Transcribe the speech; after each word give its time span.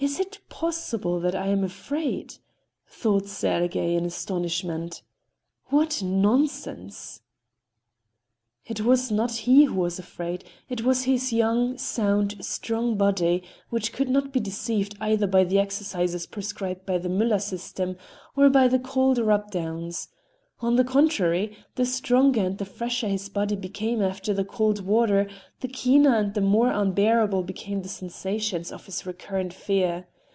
"Is 0.03 0.19
it 0.19 0.39
possible 0.49 1.19
that 1.19 1.35
I 1.35 1.45
am 1.49 1.63
afraid?" 1.63 2.33
thought 2.87 3.27
Sergey 3.27 3.93
in 3.93 4.03
astonishment. 4.03 5.03
"What 5.67 6.01
nonsense!" 6.01 7.21
It 8.65 8.81
was 8.81 9.11
not 9.11 9.31
he 9.45 9.65
who 9.65 9.75
was 9.79 9.99
afraid,—it 9.99 10.81
was 10.83 11.03
his 11.03 11.31
young, 11.31 11.77
sound, 11.77 12.43
strong 12.43 12.97
body, 12.97 13.43
which 13.69 13.93
could 13.93 14.09
not 14.09 14.33
be 14.33 14.39
deceived 14.39 14.95
either 14.99 15.27
by 15.27 15.43
the 15.43 15.59
exercises 15.59 16.25
prescribed 16.25 16.83
by 16.83 16.97
the 16.97 17.07
Müller 17.07 17.39
system, 17.39 17.95
or 18.35 18.49
by 18.49 18.67
the 18.67 18.79
cold 18.79 19.19
rub 19.19 19.51
downs. 19.51 20.07
On 20.63 20.75
the 20.75 20.83
contrary, 20.83 21.57
the 21.73 21.87
stronger 21.87 22.41
and 22.41 22.59
the 22.59 22.65
fresher 22.65 23.07
his 23.07 23.29
body 23.29 23.55
became 23.55 23.99
after 23.99 24.31
the 24.31 24.45
cold 24.45 24.85
water, 24.85 25.27
the 25.61 25.67
keener 25.67 26.13
and 26.15 26.35
the 26.35 26.41
more 26.41 26.69
unbearable 26.69 27.41
became 27.41 27.81
the 27.81 27.89
sensations 27.89 28.71
of 28.71 28.85
his 28.85 29.03
recurrent 29.03 29.53
fear. 29.53 30.05